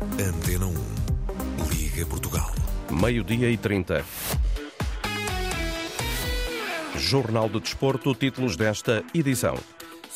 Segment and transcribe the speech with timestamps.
[0.00, 0.74] Antena 1.
[1.70, 2.50] Liga Portugal.
[2.90, 4.04] Meio-dia e 30.
[6.96, 9.56] Jornal de Desporto, títulos desta edição.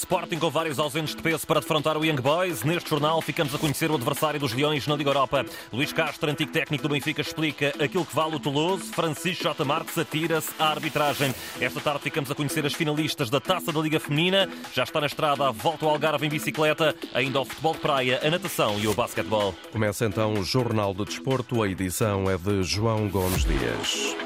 [0.03, 2.65] Sporting com vários ausentes de peso para defrontar o Young Boys.
[2.65, 5.47] Neste jornal ficamos a conhecer o adversário dos Leões na Liga Europa.
[5.73, 8.91] Luís Castro, antigo técnico do Benfica, explica aquilo que vale o Toulouse.
[8.91, 9.65] Francisco J.
[9.65, 11.33] Marques atira-se à arbitragem.
[11.61, 14.49] Esta tarde ficamos a conhecer as finalistas da Taça da Liga Feminina.
[14.75, 18.21] Já está na estrada a volta ao Algarve em bicicleta, ainda ao futebol de praia,
[18.25, 19.55] a natação e o basquetebol.
[19.71, 21.63] Começa então o Jornal de Desporto.
[21.63, 24.17] A edição é de João Gomes Dias.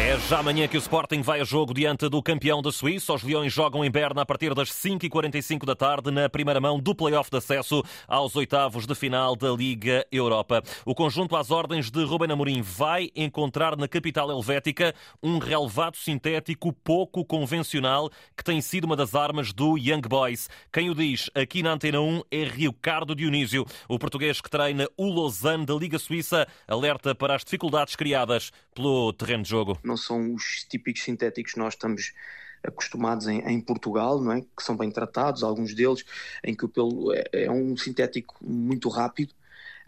[0.00, 3.12] É já amanhã que o Sporting vai a jogo diante do campeão da Suíça.
[3.12, 6.94] Os Leões jogam em Berna a partir das 5h45 da tarde na primeira mão do
[6.94, 10.62] play-off de acesso aos oitavos de final da Liga Europa.
[10.86, 16.72] O conjunto às ordens de Ruben Amorim vai encontrar na capital helvética um relevado sintético
[16.72, 20.48] pouco convencional que tem sido uma das armas do Young Boys.
[20.72, 23.66] Quem o diz aqui na Antena 1 é Ricardo Dionísio.
[23.86, 29.12] O português que treina o Lausanne da Liga Suíça alerta para as dificuldades criadas pelo
[29.12, 32.12] terreno de jogo não são os típicos sintéticos que nós estamos
[32.62, 34.40] acostumados em, em, Portugal, não é?
[34.40, 36.04] que são bem tratados, alguns deles,
[36.44, 39.34] em que o pelo é, é, um sintético muito rápido,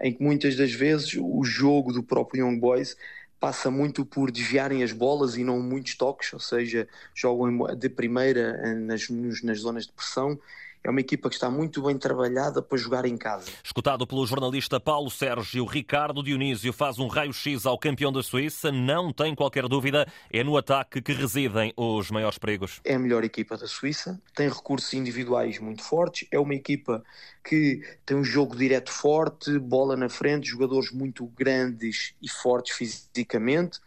[0.00, 2.96] em que muitas das vezes o jogo do próprio Young Boys
[3.38, 8.60] passa muito por desviarem as bolas e não muitos toques, ou seja, jogam de primeira
[8.62, 9.08] eh, nas,
[9.42, 10.38] nas zonas de pressão
[10.84, 13.50] é uma equipa que está muito bem trabalhada para jogar em casa.
[13.62, 18.72] Escutado pelo jornalista Paulo Sérgio, Ricardo Dionísio faz um raio-x ao campeão da Suíça.
[18.72, 22.80] Não tem qualquer dúvida, é no ataque que residem os maiores perigos.
[22.84, 27.02] É a melhor equipa da Suíça, tem recursos individuais muito fortes, é uma equipa
[27.44, 33.80] que tem um jogo direto forte, bola na frente, jogadores muito grandes e fortes fisicamente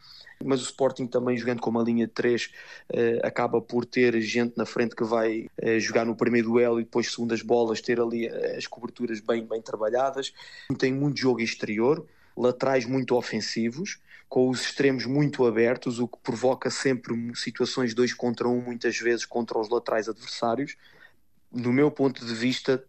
[0.43, 2.51] mas o Sporting também jogando com uma linha de 3
[2.89, 6.83] eh, acaba por ter gente na frente que vai eh, jogar no primeiro duelo e
[6.83, 10.33] depois segundas bolas ter ali eh, as coberturas bem, bem trabalhadas.
[10.77, 12.05] Tem muito jogo exterior,
[12.35, 18.47] laterais muito ofensivos, com os extremos muito abertos, o que provoca sempre situações dois contra
[18.47, 20.75] um, muitas vezes contra os laterais adversários.
[21.51, 22.83] No meu ponto de vista,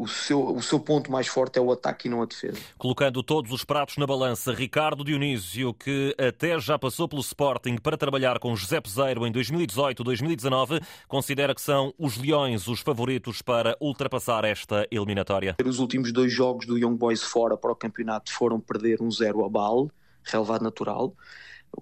[0.00, 2.58] o seu, o seu ponto mais forte é o ataque e não a defesa.
[2.78, 7.98] Colocando todos os pratos na balança, Ricardo Dionísio, que até já passou pelo Sporting para
[7.98, 14.46] trabalhar com José Peseiro em 2018-2019, considera que são os Leões os favoritos para ultrapassar
[14.46, 15.56] esta eliminatória.
[15.62, 19.44] Os últimos dois jogos do Young Boys fora para o campeonato foram perder um 0
[19.44, 19.90] a Bale,
[20.24, 21.14] relevado natural,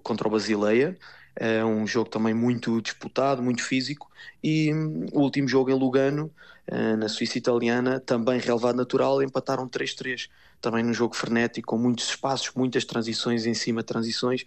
[0.03, 0.97] contra o Basileia.
[1.35, 4.09] É um jogo também muito disputado, muito físico.
[4.43, 6.31] E hum, o último jogo em Lugano,
[6.67, 10.29] eh, na Suíça italiana, também relevado natural, empataram 3-3.
[10.61, 14.43] Também num jogo frenético, com muitos espaços, muitas transições em cima de transições.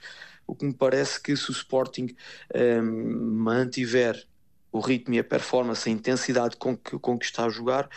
[0.47, 2.15] O que me parece que se o Sporting
[2.55, 4.27] um, mantiver
[4.71, 7.89] o ritmo e a performance, a intensidade com que, com que está a jogar,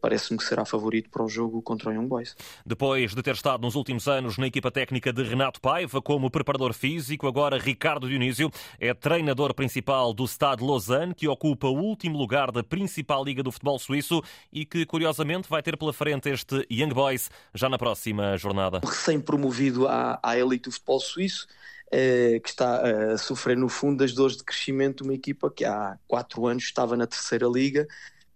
[0.00, 2.36] parece-me que será favorito para o jogo contra o Young Boys.
[2.64, 6.72] Depois de ter estado nos últimos anos na equipa técnica de Renato Paiva como preparador
[6.72, 12.50] físico, agora Ricardo Dionísio é treinador principal do Stade Lausanne, que ocupa o último lugar
[12.50, 16.92] da principal liga do futebol suíço e que, curiosamente, vai ter pela frente este Young
[16.92, 18.80] Boys já na próxima jornada.
[18.84, 21.46] Recém-promovido à, à elite do futebol suíço,
[21.90, 25.64] eh, que está a sofrer no fundo das dores de crescimento de uma equipa que
[25.64, 27.86] há quatro anos estava na terceira liga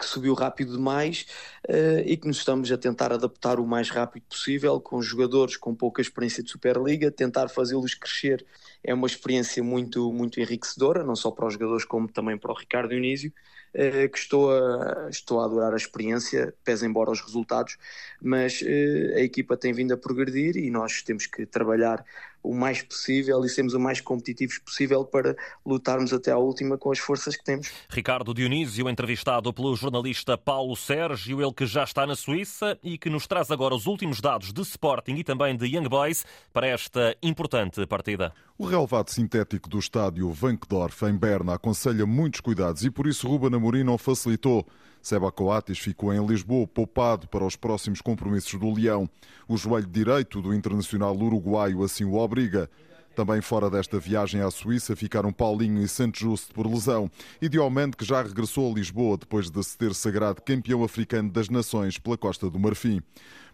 [0.01, 1.27] que subiu rápido demais
[1.69, 5.75] uh, e que nos estamos a tentar adaptar o mais rápido possível com jogadores com
[5.75, 8.45] pouca experiência de Superliga, tentar fazê-los crescer
[8.83, 12.55] é uma experiência muito, muito enriquecedora, não só para os jogadores como também para o
[12.55, 13.31] Ricardo Dionísio,
[13.75, 17.77] uh, que estou a, estou a adorar a experiência, pese embora os resultados,
[18.23, 22.03] mas uh, a equipa tem vindo a progredir e nós temos que trabalhar
[22.43, 26.91] o mais possível e sermos o mais competitivos possível para lutarmos até à última com
[26.91, 27.71] as forças que temos.
[27.89, 33.11] Ricardo Dionísio, entrevistado pelo jornalista Paulo Sérgio, ele que já está na Suíça e que
[33.11, 37.17] nos traz agora os últimos dados de Sporting e também de Young Boys para esta
[37.23, 38.33] importante partida.
[38.59, 43.55] O relevado sintético do estádio Vankdorf, em Berna, aconselha muitos cuidados e por isso Ruben
[43.55, 44.67] Amorim não facilitou.
[45.03, 49.09] Seba Coates ficou em Lisboa poupado para os próximos compromissos do Leão.
[49.49, 52.69] O joelho direito do internacional uruguaio assim o obriga.
[53.15, 57.11] Também fora desta viagem à Suíça ficaram Paulinho e Santos Justo por lesão
[57.43, 61.49] e Diomente que já regressou a Lisboa depois de se ter sagrado campeão africano das
[61.49, 63.03] nações pela Costa do Marfim.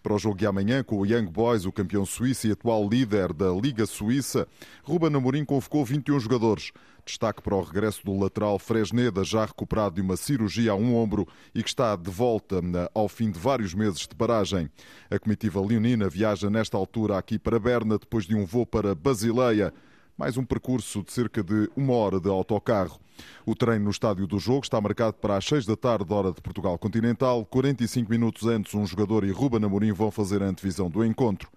[0.07, 3.33] Para o jogo de amanhã, com o Young Boys, o campeão suíço e atual líder
[3.33, 4.47] da Liga Suíça,
[4.85, 6.71] Ruben Amorim convocou 21 jogadores.
[7.05, 11.27] Destaque para o regresso do lateral Fresneda, já recuperado de uma cirurgia a um ombro
[11.53, 14.71] e que está de volta eh, ao fim de vários meses de paragem.
[15.11, 19.75] A comitiva leonina viaja nesta altura aqui para Berna depois de um voo para Basileia.
[20.17, 22.99] Mais um percurso de cerca de uma hora de autocarro.
[23.45, 26.41] O treino no estádio do jogo está marcado para as 6 da tarde, hora de
[26.41, 27.45] Portugal Continental.
[27.45, 31.51] 45 minutos antes, um jogador e Ruben Amorim vão fazer a antevisão do encontro.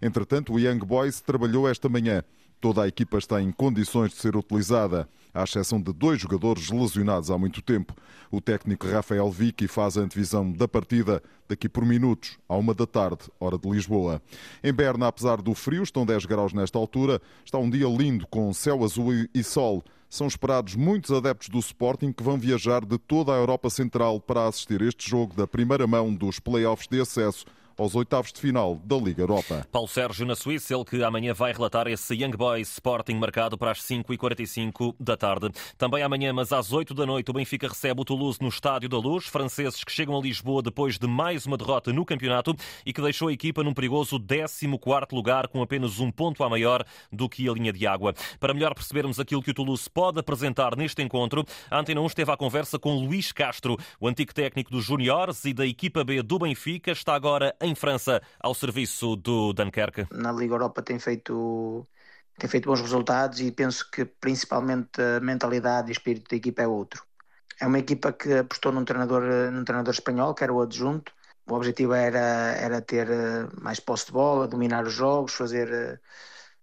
[0.00, 2.22] Entretanto, o Young Boys trabalhou esta manhã.
[2.58, 7.30] Toda a equipa está em condições de ser utilizada, à exceção de dois jogadores lesionados
[7.30, 7.94] há muito tempo.
[8.30, 12.86] O técnico Rafael Vicky faz a antevisão da partida daqui por minutos, à uma da
[12.86, 14.20] tarde, hora de Lisboa.
[14.64, 18.52] Em Berna, apesar do frio, estão 10 graus nesta altura, está um dia lindo com
[18.52, 19.84] céu azul e sol.
[20.08, 24.46] São esperados muitos adeptos do Sporting que vão viajar de toda a Europa Central para
[24.46, 27.44] assistir este jogo da primeira mão dos playoffs de acesso
[27.76, 29.66] aos oitavos de final da Liga Europa.
[29.70, 33.70] Paulo Sérgio na Suíça, ele que amanhã vai relatar esse Young Boys Sporting marcado para
[33.70, 35.50] as 5h45 da tarde.
[35.76, 38.98] Também amanhã, mas às 8 da noite, o Benfica recebe o Toulouse no Estádio da
[38.98, 39.26] Luz.
[39.26, 43.28] Franceses que chegam a Lisboa depois de mais uma derrota no campeonato e que deixou
[43.28, 44.66] a equipa num perigoso 14
[45.12, 48.14] lugar com apenas um ponto a maior do que a linha de água.
[48.38, 52.30] Para melhor percebermos aquilo que o Toulouse pode apresentar neste encontro, a Antena 1 esteve
[52.30, 56.38] à conversa com Luís Castro, o antigo técnico dos Júniores e da equipa B do
[56.38, 60.06] Benfica, está agora em França ao serviço do Dunkerque?
[60.10, 61.86] Na Liga Europa tem feito
[62.38, 66.68] tem feito bons resultados e penso que principalmente a mentalidade e espírito da equipa é
[66.68, 67.02] outro.
[67.60, 71.12] É uma equipa que apostou num treinador, num treinador espanhol, que era o adjunto.
[71.48, 75.98] O objetivo era, era ter eh, mais posse de bola, dominar os jogos, fazer, eh,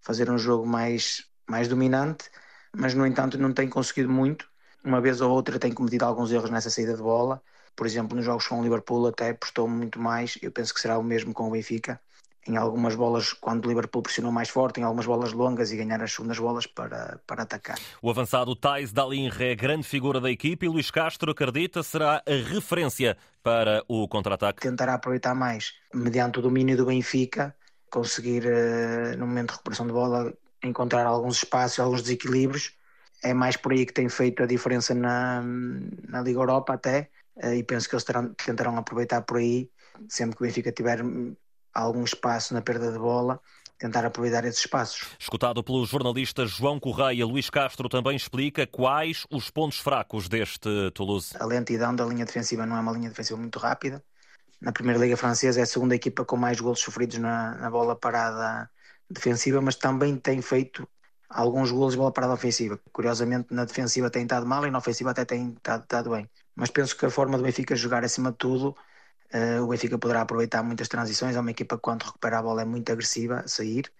[0.02, 2.30] fazer um jogo mais, mais dominante,
[2.76, 4.48] mas no entanto não tem conseguido muito.
[4.84, 7.42] Uma vez ou outra tem cometido alguns erros nessa saída de bola
[7.75, 10.98] por exemplo, nos jogos com o Liverpool até apostou muito mais, eu penso que será
[10.98, 12.00] o mesmo com o Benfica,
[12.46, 16.02] em algumas bolas, quando o Liverpool pressionou mais forte, em algumas bolas longas e ganhar
[16.02, 17.78] as segundas bolas para, para atacar.
[18.02, 22.22] O avançado Thais Dalinre é a grande figura da equipe e Luís Castro acredita será
[22.28, 24.62] a referência para o contra-ataque.
[24.62, 27.56] Tentará aproveitar mais, mediante o domínio do Benfica,
[27.90, 30.34] conseguir, eh, no momento de recuperação de bola,
[30.64, 32.74] encontrar alguns espaços, alguns desequilíbrios.
[33.24, 35.42] É mais por aí que tem feito a diferença na,
[36.10, 37.10] na Liga Europa até,
[37.41, 39.69] e penso que eles terão, tentarão aproveitar por aí,
[40.07, 41.00] sempre que o Benfica tiver
[41.74, 43.39] algum espaço na perda de bola,
[43.77, 45.07] tentar aproveitar esses espaços.
[45.19, 51.35] Escutado pelo jornalista João Correia, Luís Castro também explica quais os pontos fracos deste Toulouse.
[51.39, 54.03] A lentidão da linha defensiva não é uma linha defensiva muito rápida.
[54.62, 57.95] Na Primeira Liga Francesa é a segunda equipa com mais golos sofridos na, na bola
[57.95, 58.69] parada
[59.09, 60.88] defensiva, mas também tem feito
[61.30, 62.80] alguns golos de bola parada ofensiva.
[62.94, 66.30] Curiosamente, na defensiva tem estado mal e na ofensiva até tem estado, estado bem.
[66.56, 68.76] Mas penso que a forma do Benfica jogar acima de tudo,
[69.34, 71.36] uh, o Benfica poderá aproveitar muitas transições.
[71.36, 73.92] É uma equipa que, quando recupera a bola, é muito agressiva a sair.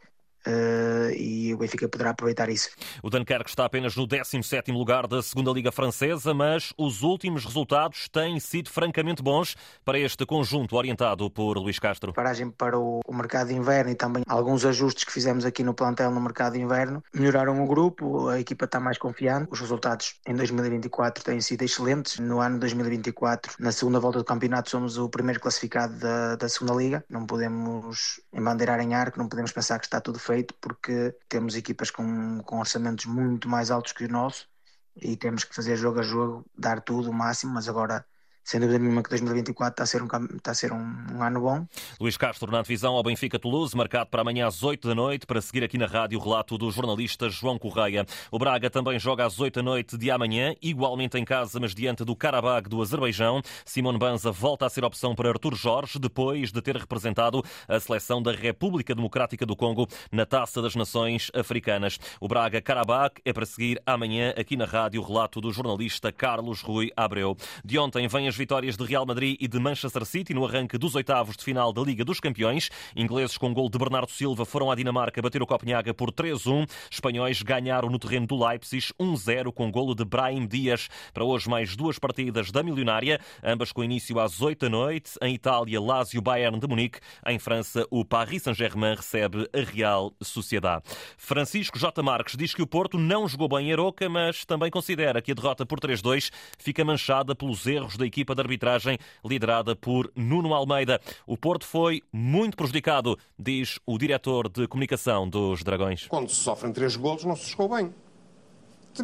[0.48, 2.69] Uh, e o Benfica poderá aproveitar isso.
[3.01, 8.10] O Dunkerque está apenas no 17º lugar da segunda Liga Francesa, mas os últimos resultados
[8.10, 9.56] têm sido francamente bons
[9.86, 12.13] para este conjunto orientado por Luís Castro.
[12.13, 15.74] Paragem para o, o mercado de inverno e também alguns ajustes que fizemos aqui no
[15.74, 20.16] plantel no mercado de inverno melhoraram o grupo, a equipa está mais confiante, os resultados
[20.28, 22.19] em 2024 têm sido excelentes.
[22.19, 26.74] No ano 2024, na segunda volta do campeonato, somos o primeiro classificado da, da segunda
[26.74, 27.06] Liga.
[27.10, 31.56] Não podemos embandeirar em arco, não podemos pensar que está tudo feito feito porque temos
[31.56, 34.50] equipas com, com orçamentos muito mais altos que o nosso
[34.95, 38.06] e temos que fazer jogo a jogo, dar tudo o máximo, mas agora
[38.44, 41.42] sem dúvida nenhuma que 2024 está a ser um, está a ser um, um ano
[41.42, 41.66] bom.
[42.00, 45.42] Luís Castro na divisão ao Benfica Toulouse, marcado para amanhã às 8 da noite, para
[45.42, 48.06] seguir aqui na rádio o relato do jornalista João Correia.
[48.30, 52.04] O Braga também joga às 8 da noite de amanhã, igualmente em casa, mas diante
[52.04, 53.42] do Karabag do Azerbaijão.
[53.66, 58.21] Simone Banza volta a ser opção para Artur Jorge, depois de ter representado a seleção
[58.21, 61.97] da República Democrática do Congo na Taça das Nações Africanas.
[62.19, 66.62] O Braga Karabag é para seguir amanhã aqui na rádio o relato do jornalista Carlos
[66.62, 67.38] Rui Abreu.
[67.64, 70.95] De ontem vem as vitórias de Real Madrid e de Manchester City no arranque dos
[70.95, 72.71] oitavos de final da Liga dos Campeões.
[72.95, 76.68] Ingleses com gol de Bernardo Silva foram à Dinamarca bater o Copenhaga por 3-1.
[76.90, 80.90] Espanhóis ganharam no terreno do Leipzig 1-0 com golo de Brahim Dias.
[81.13, 85.11] Para hoje mais duas partidas da milionária, ambas com início às 8 da noite.
[85.21, 87.02] Em Itália, Lazio Bayern de Munique.
[87.28, 90.85] Em França, o Paris Saint-Germain recebe a Real Sociedade.
[91.19, 92.02] Francisco J.
[92.02, 95.35] Marques diz que o Porto não jogou bem em Aroca, mas também considera que a
[95.35, 100.99] derrota por 3-2 fica manchada pelos erros da equipa de arbitragem liderada por Nuno Almeida.
[101.27, 106.07] O Porto foi muito prejudicado, diz o diretor de comunicação dos Dragões.
[106.07, 107.94] Quando se sofrem três golos, não se jogou bem.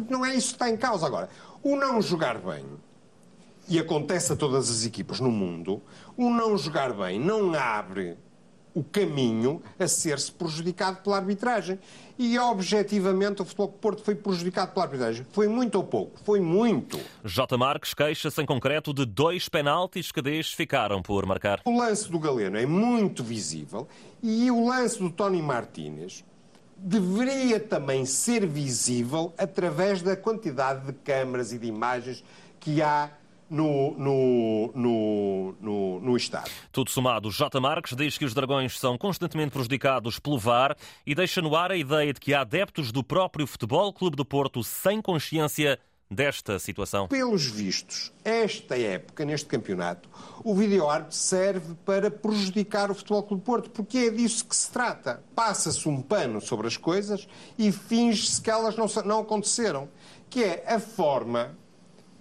[0.08, 1.28] Não é isso que está em causa agora.
[1.62, 2.64] O não jogar bem,
[3.68, 5.82] e acontece a todas as equipas no mundo,
[6.16, 8.16] o não jogar bem não abre
[8.74, 11.78] o caminho a ser-se prejudicado pela arbitragem.
[12.18, 15.26] E, objetivamente, o Futebol Porto foi prejudicado pela arbitragem.
[15.32, 16.20] Foi muito ou pouco?
[16.22, 17.00] Foi muito.
[17.24, 17.56] J.
[17.56, 20.20] Marques queixa-se em concreto de dois penaltis que
[20.54, 21.60] ficaram por marcar.
[21.64, 23.88] O lance do Galeno é muito visível
[24.22, 26.24] e o lance do Tony Martínez
[26.76, 32.24] deveria também ser visível através da quantidade de câmaras e de imagens
[32.58, 33.10] que há
[33.50, 36.50] no, no, no, no, no Estado.
[36.70, 37.60] Tudo somado, J.
[37.60, 41.76] Marques diz que os dragões são constantemente prejudicados pelo VAR e deixa no ar a
[41.76, 45.78] ideia de que há adeptos do próprio Futebol Clube do Porto sem consciência
[46.10, 47.06] desta situação?
[47.06, 50.08] Pelos vistos, esta época, neste campeonato,
[50.44, 55.22] o videoárbitro serve para prejudicar o Futebol Clube Porto, porque é disso que se trata.
[55.34, 59.88] Passa-se um pano sobre as coisas e finge-se que elas não, não aconteceram,
[60.28, 61.56] que é a forma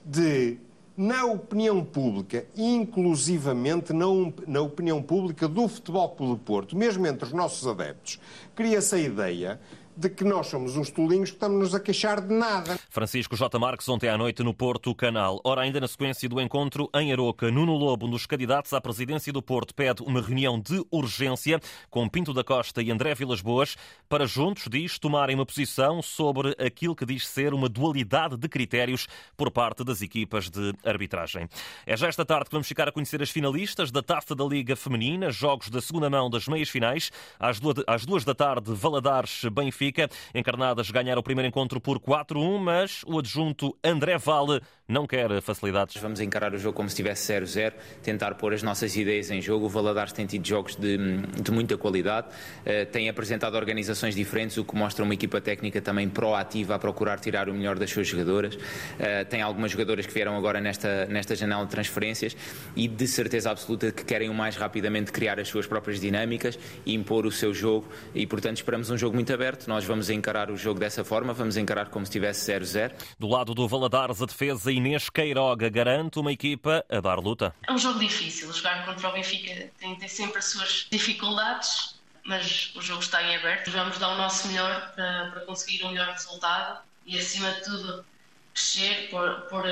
[0.05, 0.59] de
[0.99, 4.05] na opinião pública, inclusivamente na,
[4.45, 8.19] na opinião pública do Futebol Clube Porto, mesmo entre os nossos adeptos,
[8.53, 9.61] cria-se a ideia
[9.99, 12.79] de que nós somos uns tolinhos que estamos-nos a queixar de nada.
[12.89, 13.59] Francisco J.
[13.59, 15.41] Marques, ontem à noite no Porto Canal.
[15.43, 19.33] Ora, ainda na sequência do encontro em Aroca, Nuno Lobo, um dos candidatos à presidência
[19.33, 23.75] do Porto, pede uma reunião de urgência com Pinto da Costa e André Vilas Boas
[24.07, 29.05] para juntos, diz, tomarem uma posição sobre aquilo que diz ser uma dualidade de critérios
[29.35, 31.49] por parte das equipas de arbitragem.
[31.85, 34.77] É já esta tarde que vamos ficar a conhecer as finalistas da Taça da Liga
[34.77, 37.11] Feminina, jogos da segunda mão das meias finais.
[37.37, 37.59] Às
[38.05, 39.43] duas da tarde, Valadares
[39.89, 40.09] Benfica.
[40.33, 46.01] Encarnadas ganharam o primeiro encontro por 4-1, mas o adjunto André Vale não quer facilidades.
[46.01, 49.67] Vamos encarar o jogo como se estivesse 0-0, tentar pôr as nossas ideias em jogo.
[49.67, 50.97] O Valadares tem tido jogos de,
[51.41, 56.09] de muita qualidade, uh, tem apresentado organizações diferentes, o que mostra uma equipa técnica também
[56.09, 58.55] proativa a procurar tirar o melhor das suas jogadoras.
[58.55, 58.59] Uh,
[59.29, 62.35] tem algumas jogadoras que vieram agora nesta, nesta janela de transferências
[62.75, 66.95] e de certeza absoluta que querem o mais rapidamente criar as suas próprias dinâmicas e
[66.95, 69.67] impor o seu jogo e, portanto, esperamos um jogo muito aberto.
[69.67, 72.91] Nós vamos encarar o jogo dessa forma, vamos encarar como se estivesse 0-0.
[73.19, 77.53] Do lado do Valadares, a defesa Inês Queiroga garante uma equipa a dar luta.
[77.67, 78.51] É um jogo difícil.
[78.53, 83.35] Jogar contra o Benfica tem, tem sempre as suas dificuldades, mas o jogo está em
[83.35, 83.69] aberto.
[83.71, 88.05] Vamos dar o nosso melhor para, para conseguir um melhor resultado e, acima de tudo,
[88.53, 89.65] crescer, pôr, pôr,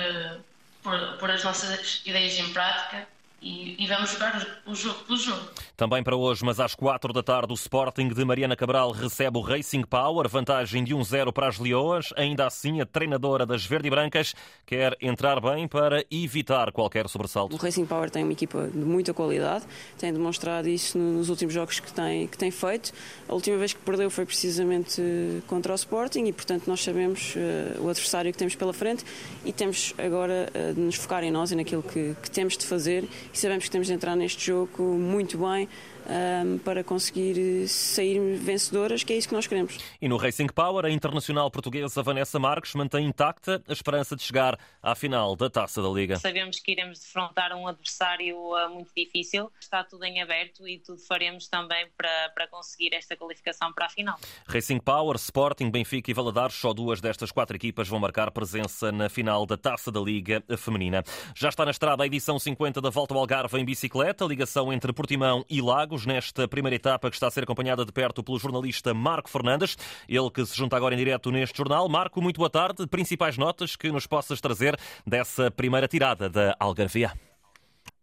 [1.18, 3.08] pôr as nossas ideias em prática
[3.42, 5.48] e, e, vamos jogar o jogo pelo jogo.
[5.76, 9.42] Também para hoje, mas às quatro da tarde, o Sporting de Mariana Cabral recebe o
[9.42, 12.12] Racing Power, vantagem de 1-0 para as Leoas.
[12.18, 14.34] Ainda assim, a treinadora das Verde e Brancas
[14.66, 17.56] quer entrar bem para evitar qualquer sobressalto.
[17.56, 19.66] O Racing Power tem uma equipa de muita qualidade,
[20.00, 22.92] tem demonstrado isso nos últimos jogos que tem, que tem feito.
[23.30, 25.00] A última vez que perdeu foi precisamente
[25.46, 29.06] contra o Sporting e, portanto, nós sabemos uh, o adversário que temos pela frente
[29.46, 32.66] e temos agora uh, de nos focar em nós e naquilo que, que temos de
[32.66, 35.70] fazer e sabemos que temos de entrar neste jogo muito bem
[36.08, 39.78] um, para conseguir sair vencedoras, que é isso que nós queremos.
[40.02, 44.58] E no Racing Power, a internacional portuguesa Vanessa Marques mantém intacta a esperança de chegar
[44.82, 46.18] à final da Taça da Liga.
[46.18, 51.00] Sabemos que iremos defrontar um adversário uh, muito difícil, está tudo em aberto e tudo
[51.02, 54.18] faremos também para, para conseguir esta qualificação para a final.
[54.48, 59.10] Racing Power, Sporting, Benfica e Valadares, só duas destas quatro equipas vão marcar presença na
[59.10, 61.04] final da Taça da Liga Feminina.
[61.36, 64.94] Já está na estrada a edição 50 da Volta ao Algarve em bicicleta, ligação entre
[64.94, 68.94] Portimão e Lagos nesta primeira etapa que está a ser acompanhada de perto pelo jornalista
[68.94, 69.78] Marco Fernandes,
[70.08, 71.88] ele que se junta agora em direto neste jornal.
[71.90, 72.86] Marco, muito boa tarde.
[72.88, 77.14] Principais notas que nos possas trazer dessa primeira tirada da Algarvia.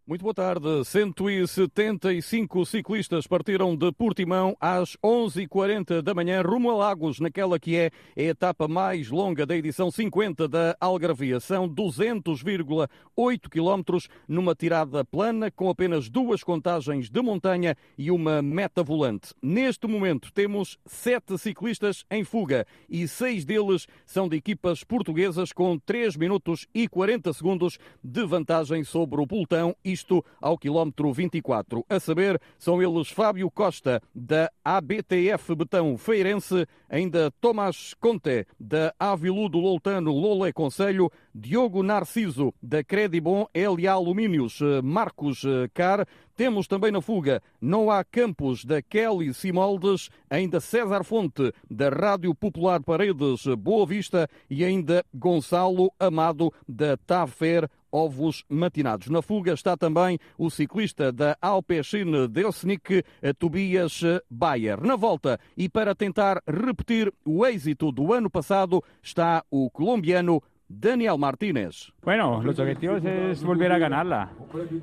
[0.07, 0.85] Muito boa tarde.
[0.85, 7.89] 175 ciclistas partiram de Portimão às 11h40 da manhã rumo a Lagos, naquela que é
[8.15, 11.39] a etapa mais longa da edição 50 da Algarvia.
[11.39, 18.83] São 200,8 quilómetros numa tirada plana com apenas duas contagens de montanha e uma meta
[18.83, 19.33] volante.
[19.41, 25.79] Neste momento temos sete ciclistas em fuga e seis deles são de equipas portuguesas com
[25.79, 31.83] 3 minutos e 40 segundos de vantagem sobre o pelotão e isto ao quilómetro 24.
[31.89, 39.47] A saber, são eles Fábio Costa, da ABTF Betão Feirense, ainda Tomás Conte, da Avilu
[39.49, 47.01] do Loutano Lole Conselho, Diogo Narciso, da Credibon LA Alumínios, Marcos Car, temos também na
[47.01, 54.29] fuga Noah Campos, da Kelly Simoldes, ainda César Fonte, da Rádio Popular Paredes Boa Vista
[54.49, 59.07] e ainda Gonçalo Amado, da Tafer ovos matinados.
[59.07, 63.03] Na fuga está também o ciclista da Alpecin Delsnik,
[63.39, 64.81] Tobias Bayer.
[64.81, 71.17] Na volta, e para tentar repetir o êxito do ano passado, está o colombiano Daniel
[71.17, 71.93] Martínez.
[72.03, 74.31] Bueno, los objetivos es volver a ganarla.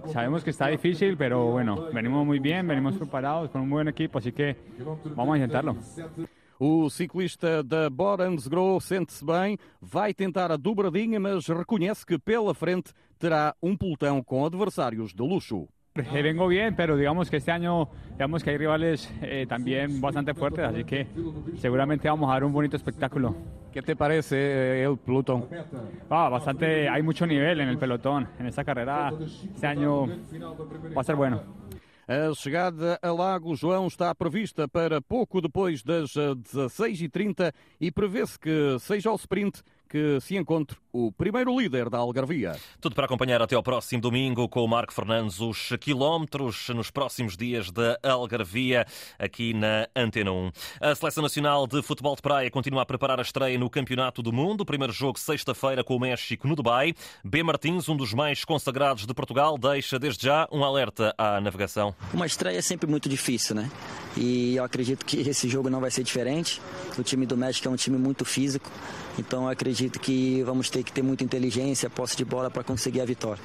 [0.07, 4.19] Sabemos que está difícil, pero bueno, venimos muy bien, venimos preparados con un buen equipo,
[4.19, 4.57] así que
[5.15, 5.77] vamos a intentarlo.
[6.65, 12.93] O ciclista da Borensgro sente-se bem, vai tentar a dobradinha, mas reconhece que pela frente
[13.19, 15.67] terá um pelotão com adversários de luxo.
[15.97, 20.35] Eh, vengo bien, pero digamos que este año digamos que hay rivales eh, también bastante
[20.35, 21.09] fuertes, así que
[21.57, 23.35] seguramente vamos a dar un bonito espectáculo.
[23.73, 25.49] ¿Qué te parece eh, el pelotón?
[26.09, 28.29] Ah, bastante, hay mucho nivel en el pelotón.
[28.39, 29.13] En esta carrera
[29.53, 31.62] este año va a ser bueno.
[32.09, 38.77] A chegada a Lago João está prevista para pouco depois das 16h30 e prevê-se que
[38.81, 42.57] seja ao sprint que se encontre o primeiro líder da Algarvia.
[42.81, 47.37] Tudo para acompanhar até ao próximo domingo com o Marco Fernandes os quilómetros nos próximos
[47.37, 48.87] dias da Algarvia
[49.19, 50.53] aqui na Antena 1.
[50.81, 54.33] A Seleção Nacional de Futebol de Praia continua a preparar a estreia no Campeonato do
[54.33, 54.61] Mundo.
[54.61, 56.95] O primeiro jogo sexta-feira com o México no Dubai.
[57.25, 57.43] B.
[57.43, 61.95] Martins, um dos mais consagrados de Portugal, deixa desde já um alerta à navegação.
[62.13, 63.71] Uma estreia é sempre muito difícil, né?
[64.17, 66.61] E eu acredito que esse jogo não vai ser diferente.
[66.99, 68.71] O time do México é um time muito físico.
[69.19, 73.05] Então acredito que vamos ter que ter muita inteligência, posse de bola para conseguir a
[73.05, 73.43] vitória.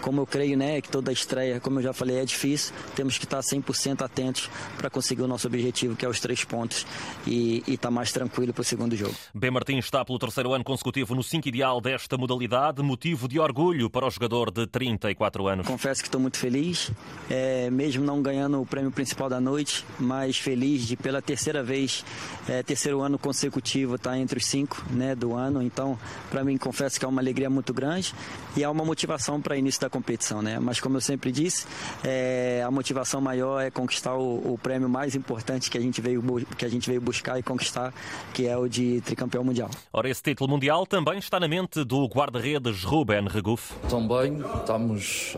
[0.00, 3.24] Como eu creio, né, que toda estreia, como eu já falei, é difícil, temos que
[3.24, 6.86] estar 100% atentos para conseguir o nosso objetivo, que é os três pontos,
[7.26, 9.14] e estar mais tranquilo para o segundo jogo.
[9.34, 13.90] Ben Martins está pelo terceiro ano consecutivo no 5 ideal desta modalidade, motivo de orgulho
[13.90, 15.66] para o jogador de 34 anos.
[15.66, 16.90] Confesso que estou muito feliz,
[17.30, 22.04] é, mesmo não ganhando o prêmio principal da noite, mas feliz de pela terceira vez,
[22.48, 25.62] é, terceiro ano consecutivo, estar entre os cinco né, do ano.
[25.62, 25.98] Então,
[26.30, 28.14] para mim, confesso que é uma alegria muito grande
[28.56, 30.58] e é uma motivação para início da competição, né?
[30.58, 31.66] Mas como eu sempre disse,
[32.04, 36.22] é, a motivação maior é conquistar o, o, prêmio mais importante que a gente veio
[36.56, 37.92] que a gente veio buscar e conquistar,
[38.32, 39.70] que é o de tricampeão mundial.
[39.92, 43.74] Ora, esse título mundial também está na mente do guarda-redes Ruben Regufe.
[43.88, 45.36] Também estamos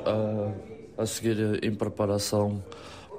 [0.97, 2.63] a, a seguir em preparação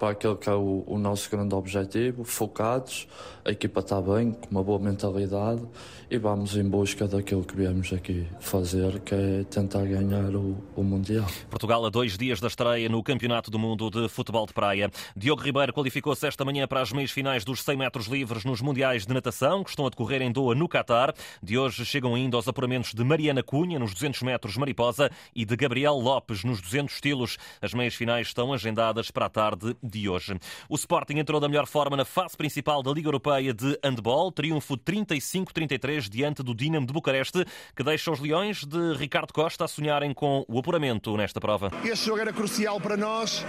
[0.01, 3.07] para aquele que é o, o, nosso grande objetivo, focados,
[3.45, 5.61] a equipa está bem, com uma boa mentalidade
[6.09, 10.83] e vamos em busca daquilo que viemos aqui fazer, que é tentar ganhar o, o
[10.83, 11.27] Mundial.
[11.51, 14.89] Portugal a dois dias da estreia no Campeonato do Mundo de Futebol de Praia.
[15.15, 19.05] Diogo Ribeiro qualificou-se esta manhã para as meias finais dos 100 metros livres nos Mundiais
[19.05, 21.13] de Natação, que estão a decorrer em Doha, no Catar.
[21.43, 25.55] De hoje chegam ainda os apuramentos de Mariana Cunha nos 200 metros mariposa e de
[25.55, 27.37] Gabriel Lopes nos 200 estilos.
[27.61, 30.37] As meias finais estão agendadas para a tarde de hoje.
[30.69, 34.77] O Sporting entrou da melhor forma na fase principal da Liga Europeia de Handball, triunfo
[34.77, 40.13] 35-33 diante do Dinamo de Bucareste, que deixa os Leões de Ricardo Costa a sonharem
[40.13, 41.71] com o apuramento nesta prova.
[41.83, 43.45] Este jogo era crucial para nós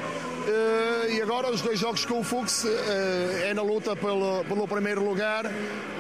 [0.47, 4.67] eh, e agora os dois jogos com o Fux eh, é na luta pelo, pelo
[4.67, 5.45] primeiro lugar.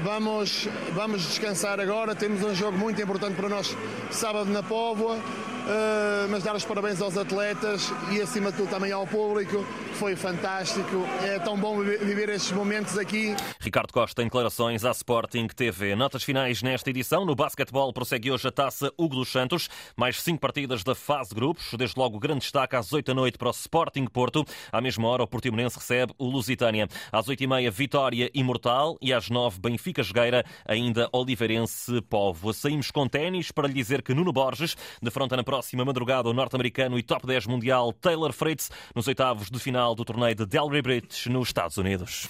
[0.02, 3.76] Vamos, vamos descansar agora, temos um jogo muito importante para nós
[4.10, 5.18] sábado na Póvoa.
[5.62, 10.16] Uh, mas dar os parabéns aos atletas e acima de tudo também ao público, foi
[10.16, 13.36] fantástico, é tão bom viver estes momentos aqui.
[13.60, 15.94] Ricardo Costa em declarações à Sporting TV.
[15.94, 20.40] Notas finais nesta edição, no basquetebol prossegue hoje a taça Hugo dos Santos, mais cinco
[20.40, 24.06] partidas da fase grupos, desde logo grande destaque às 8 da noite para o Sporting
[24.06, 26.88] Porto, à mesma hora o Portimonense recebe o Lusitânia.
[27.12, 32.52] Às 8 e meia Vitória Imortal e às 9 Benfica Jogueira, ainda Oliveirense Povo.
[32.52, 36.98] Saímos com ténis para lhe dizer que Nuno Borges defronta na próxima madrugada o norte-americano
[36.98, 41.28] e top 10 mundial Taylor Fritz nos oitavos de final do torneio de Delray Bridge
[41.28, 42.26] nos Estados Unidos.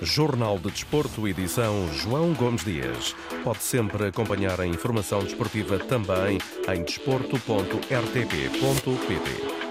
[0.00, 3.16] Jornal de Desporto, edição João Gomes Dias.
[3.42, 6.38] Pode sempre acompanhar a informação desportiva também
[6.72, 9.69] em desporto.rtp.pt.